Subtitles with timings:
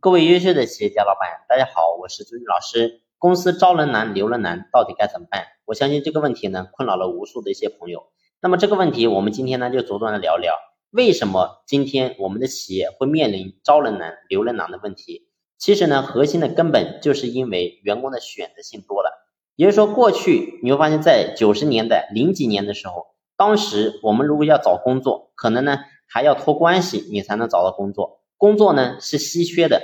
[0.00, 3.00] 各位优秀的企业家老板，大家好，我是朱军老师。
[3.18, 5.46] 公司招人难，留人难，到底该怎么办？
[5.64, 8.04] 我相信这个问题呢，困扰了无数的一些朋友。
[8.40, 10.54] 那么这个问题，我们今天呢就着重的聊聊，
[10.90, 15.26] 为什么今天我们的企业会面临招人难、留人难的问题？
[15.58, 19.10] 其实呢，核心的根本就是因为员工的选择性多了。
[19.56, 23.06] 也就是说，过去你会发现在九十年代、零几年的时候，
[23.36, 28.20] 当时我们如果要找工作，可能呢还要托关系，你才能找到工作。
[28.38, 29.82] 工作呢是稀缺的，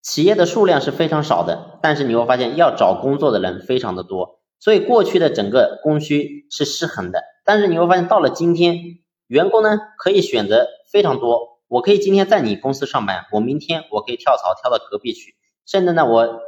[0.00, 7.24] 企业的数量是非常少的，但是你会发现要找工作的人非常的多，所以过去的整个供需是失衡的。
[7.44, 8.78] 但是你会发现到了今天，
[9.26, 15.34] 员工呢可以选择非常多，我可以今天在你公司上班，我明天我可以跳槽跳到隔壁去，
[15.66, 16.40] 甚至呢我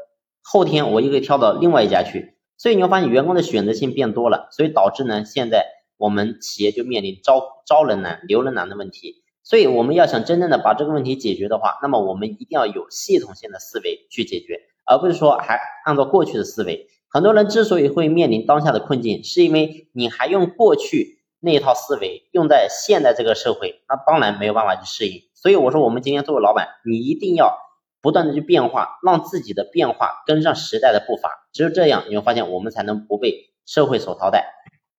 [0.42, 9.24] 后天我又可以跳到另外一家去，所以你会发现员工的选择性变多了，所以导致呢现在我们企业就面临招招人难、留人难的问题。
[9.48, 16.86] 所以我们要想真正的把这个问题解决的话，那么我们一定要有系统性的思维去解决，而不是说还按照过去的思维。
[17.08, 25.22] 很多人之所以会面临当下的困境，是因为你还用过去那一套思维用在现在这个社会，那当然没有办法去适应。
[25.32, 27.56] 所以我说，我们今天作为老板，你一定要
[28.02, 31.48] 不断的去变化，让自己的变化跟上时代的步伐。
[31.54, 34.44] 只有这样，你会发现我们才能不被社会所淘汰。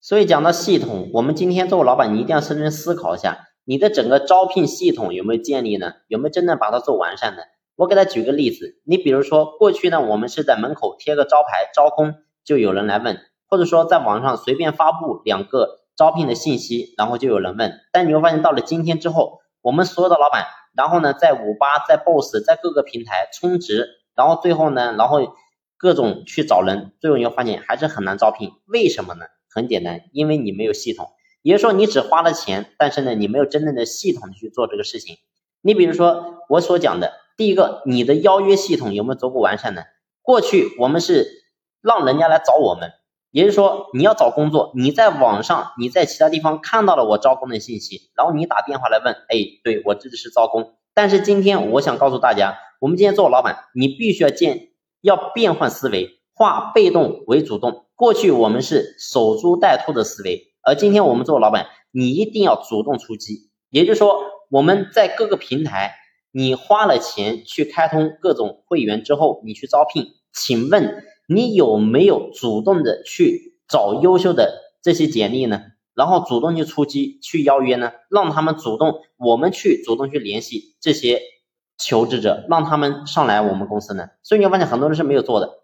[0.02, 3.46] 所以讲到系统，我们今天作为老板，你一定要深深思考一下。
[3.70, 5.94] 你的整个招聘系统有没有建立呢？
[6.08, 7.44] 有没有真正把它做完善呢？
[7.76, 17.80] 我给他举个例子，你比如说过去呢，我们是在门口贴个招牌招工，就有人来问，或者说在网上随便发布两个招聘的信息，然后就有人问。
[17.92, 25.20] 但你会发现到了今天之后，我们所有的老板，然后呢，在五八、在 boss、在各个平台充值，然后最后呢，然后
[25.78, 28.50] 各种去找人，最后你会发现还是很难招聘。
[28.66, 29.26] 为什么呢？
[29.54, 31.12] 很简单，因为你没有系统。
[31.42, 35.18] 也就是说，你只花了钱，但是呢，你没有真正的系统去做这个事情。
[35.62, 39.84] 你比如说我所讲的，第一个，你的邀约系统有没有足够完善呢？
[40.22, 41.28] 过去我们是
[41.82, 42.92] 让人家来找我们，
[43.32, 50.74] 也就是说，你要找工作，你在网上，你在其他地方看到了我招工的信息，然后你打电话来问，哎，对我这里是招工。
[50.94, 54.70] 但是今天我想告诉大家，我们今天做老板，你必须要建，
[55.02, 57.86] 要变换思维，化被动为主动。
[57.96, 60.49] 过去我们是守株待兔的思维。
[60.70, 63.50] 而今天我们做老板，你一定要主动出击。
[63.72, 64.22] 也就是说，
[64.52, 65.96] 我们在各个平台，
[66.32, 75.60] 你花了钱去开通各种会员之后，你去招聘，请问你有没有主动的去找优秀的这些简历呢？
[75.96, 77.94] 然后主动去出击，去邀约呢？
[78.12, 81.20] 让他们主动，我们去主动去联系这些
[81.80, 84.10] 求职者，让他们上来我们公司呢？
[84.22, 85.64] 所以你会发现很多人是没有做的。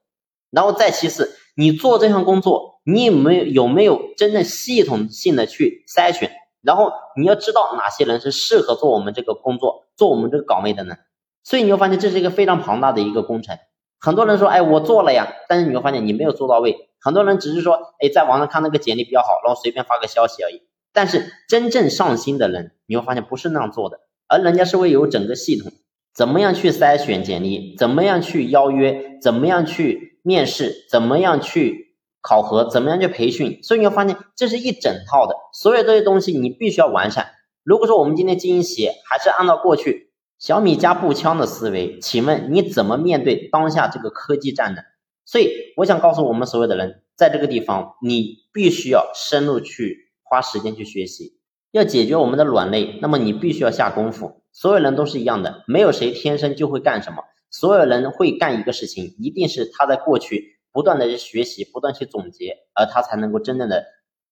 [0.50, 2.75] 然后再其次，你做这项工作。
[2.86, 6.32] 你有没有有没有真正系统性的去筛选？
[6.62, 10.96] 然后你要知道哪些人是适合做我们这个工作、做我们这个岗位的呢？
[11.44, 13.58] 所以你会发现这是一个非常庞大的一个工程。
[14.00, 16.90] 很多人说，哎，我做了呀，但是你会发现你没有做到位。
[17.00, 20.62] 很多人只是说，哎，在网上看那个简历比较好，然后随便发个消息而已。
[20.94, 25.72] 但是真正上心的人，你会发现不是那样做的，而人家是会有整个系统，
[26.16, 31.85] 怎么样去筛选简历，怎么样去邀约，怎么样去面试，怎么样去。
[32.28, 33.60] 考核怎么样去培训？
[33.62, 37.28] 所以你会发现这是一整套的，所有这些东西你必须要完善。
[37.64, 44.82] 如果说我们今天经营企业还是按照过去小米加步枪的思维，请问你怎么面对当下这个科技战呢？
[45.24, 51.38] 所以我想告诉我们所有的人，在这个地方你必须要深入去花时间去学习，
[51.72, 54.42] 要解决我们的软肋，那么你必须要下功夫。
[54.52, 60.55] 所有人都是一样的，没有谁天生就会干什么，所有人会干一个事情，一定是他在过去。
[60.76, 63.86] 不断的去学习，不断去总结，而他才能够真正的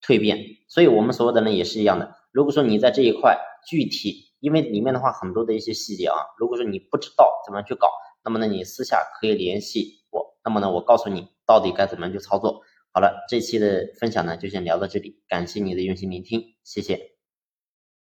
[0.05, 0.37] 蜕变。
[0.67, 2.13] 所以，我们所有的人也是一样的。
[2.33, 7.87] 如果说你在这一块具体，因为里面的话很多的一些细节啊，如果说你不知道怎么去搞，
[8.25, 10.37] 那么呢，你私下可以联系我。
[10.43, 12.61] 那么呢，我告诉你到底该怎么去操作。
[12.91, 17.12] 好了，这期的分享呢就先聊到这里，感谢你的用心聆听，谢谢。